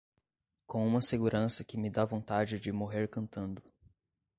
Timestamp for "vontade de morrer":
2.03-3.07